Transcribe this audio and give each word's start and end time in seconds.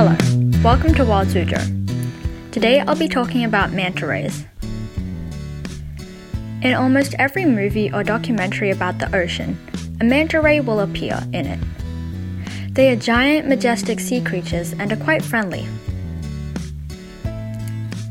Hello, 0.00 0.16
welcome 0.62 0.94
to 0.94 1.04
Wild 1.04 1.26
Suzhou. 1.26 2.52
Today 2.52 2.78
I'll 2.78 2.94
be 2.94 3.08
talking 3.08 3.42
about 3.42 3.72
manta 3.72 4.06
rays. 4.06 4.46
In 6.62 6.72
almost 6.72 7.16
every 7.18 7.44
movie 7.44 7.92
or 7.92 8.04
documentary 8.04 8.70
about 8.70 9.00
the 9.00 9.12
ocean, 9.12 9.58
a 10.00 10.04
manta 10.04 10.40
ray 10.40 10.60
will 10.60 10.78
appear 10.78 11.20
in 11.32 11.46
it. 11.46 11.58
They 12.74 12.92
are 12.92 12.94
giant, 12.94 13.48
majestic 13.48 13.98
sea 13.98 14.20
creatures 14.20 14.72
and 14.72 14.92
are 14.92 15.02
quite 15.02 15.24
friendly. 15.24 15.66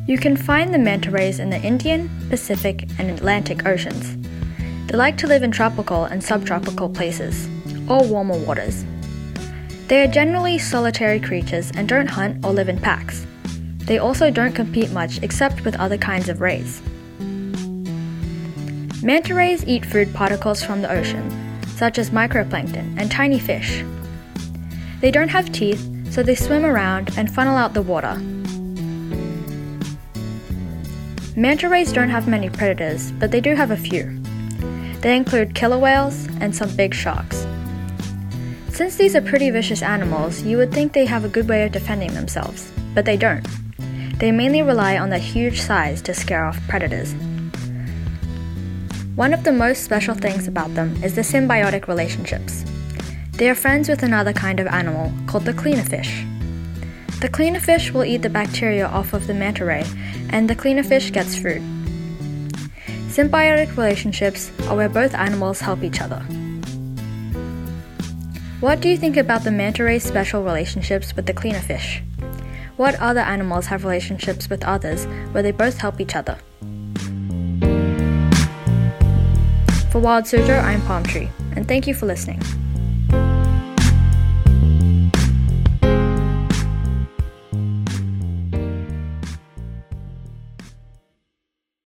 You 0.10 0.18
can 0.18 0.36
find 0.36 0.74
the 0.74 0.80
manta 0.80 1.10
rays 1.10 1.40
in 1.40 1.52
the 1.52 1.62
Indian, 1.62 2.10
Pacific, 2.30 2.90
and 3.00 3.10
Atlantic 3.10 3.66
Oceans. 3.66 4.18
They 4.88 4.98
like 4.98 5.18
to 5.20 5.28
live 5.28 5.42
in 5.42 5.52
tropical 5.52 6.04
and 6.04 6.22
subtropical 6.22 6.90
places, 6.90 7.48
or 7.88 8.04
warmer 8.04 8.38
waters. 8.40 8.84
They 9.88 10.02
are 10.02 10.08
generally 10.08 10.60
solitary 10.60 11.18
creatures 11.18 11.72
and 11.74 11.88
don't 11.88 12.10
hunt 12.10 12.46
or 12.46 12.52
live 12.52 12.68
in 12.68 12.78
packs. 12.78 13.26
They 13.86 14.00
also 14.00 14.30
don't 14.30 14.54
compete 14.54 14.92
much 14.92 15.24
except 15.24 15.64
with 15.64 15.80
other 15.80 15.98
kinds 15.98 16.28
of 16.28 16.42
rays. 16.42 16.82
Manta 19.02 19.34
rays 19.34 19.66
eat 19.66 19.86
food 19.86 20.14
particles 20.14 20.62
from 20.62 20.82
the 20.82 20.92
ocean, 20.92 21.32
such 21.78 21.98
as 21.98 22.10
microplankton 22.10 23.00
and 23.00 23.10
tiny 23.10 23.40
fish. 23.40 23.86
They 25.00 25.10
don't 25.10 25.30
have 25.30 25.54
teeth, 25.54 25.90
so 26.12 26.22
they 26.22 26.36
swim 26.36 26.66
around 26.66 27.18
and 27.18 27.34
funnel 27.34 27.56
out 27.56 27.74
the 27.74 27.82
water. 27.82 28.18
Manta 31.38 31.70
rays 31.70 31.94
don't 31.94 32.10
have 32.10 32.28
many 32.28 32.50
predators, 32.50 33.14
but 33.14 33.32
they 33.32 33.40
do 33.40 33.56
have 33.56 33.72
a 33.72 33.78
few. 33.78 34.22
They 35.00 35.16
include 35.16 35.56
killer 35.56 35.80
whales 35.80 36.28
and 36.42 36.54
some 36.54 36.76
big 36.76 36.94
sharks. 36.94 37.47
Since 38.78 38.96
these 38.98 39.16
are 39.16 39.22
pretty 39.22 39.50
vicious 39.50 39.82
animals, 39.82 40.44
you 40.44 40.56
would 40.58 40.72
think 40.72 40.94
they 40.94 41.08
have 41.08 41.26
a 41.26 41.30
good 41.30 41.50
way 41.50 41.66
of 41.66 41.72
defending 41.72 42.14
themselves, 42.14 42.72
but 42.94 43.06
they 43.06 43.18
don't. 43.18 43.44
They 44.20 44.32
mainly 44.32 44.62
rely 44.62 45.00
on 45.00 45.10
their 45.10 45.18
huge 45.18 45.62
size 45.62 46.00
to 46.04 46.14
scare 46.14 46.46
off 46.46 46.62
predators. 46.68 47.16
One 49.16 49.34
of 49.34 49.44
the 49.44 49.52
most 49.52 49.84
special 49.84 50.14
things 50.14 50.48
about 50.48 50.76
them 50.76 50.96
is 51.04 51.16
the 51.16 51.22
symbiotic 51.22 51.88
relationships. 51.88 52.64
They 53.32 53.50
are 53.50 53.56
friends 53.56 53.90
with 53.90 54.04
another 54.04 54.32
kind 54.32 54.60
of 54.60 54.68
animal 54.68 55.12
called 55.26 55.46
the 55.46 55.56
cleaner 55.56 55.82
fish. 55.82 56.24
The 57.20 57.30
cleaner 57.30 57.60
fish 57.60 57.92
will 57.92 58.06
eat 58.06 58.22
the 58.22 58.30
bacteria 58.30 58.86
off 58.86 59.14
of 59.14 59.26
the 59.26 59.34
manta 59.34 59.66
ray, 59.66 59.86
and 60.30 60.48
the 60.48 60.54
cleaner 60.54 60.84
fish 60.84 61.12
gets 61.12 61.36
food. 61.36 61.64
Symbiotic 63.10 63.76
relationships 63.76 64.52
are 64.68 64.76
where 64.76 64.88
both 64.88 65.16
animals 65.16 65.62
help 65.62 65.82
each 65.82 66.00
other. 66.00 66.24
What 68.60 68.82
do 68.82 68.90
you 68.90 68.98
think 68.98 69.18
about 69.18 69.44
the 69.44 69.52
manta 69.52 69.84
ray's 69.84 70.04
special 70.04 70.44
relationships 70.44 71.16
with 71.16 71.28
the 71.28 71.34
cleaner 71.34 71.60
fish? 71.60 72.02
What 72.76 72.96
other 72.96 73.20
animals 73.20 73.68
have 73.68 73.84
relationships 73.84 74.50
with 74.50 74.64
others 74.64 75.06
where 75.32 75.44
they 75.44 75.52
both 75.52 75.78
help 75.78 76.02
each 76.02 76.16
other? 76.16 76.40
For 79.92 80.00
Wild 80.00 80.26
Suzhou, 80.26 80.60
I'm 80.64 80.82
Palm 80.88 81.04
Tree, 81.04 81.30
and 81.56 81.68
thank 81.68 81.86
you 81.86 81.94
for 81.94 82.08
listening. 82.08 82.42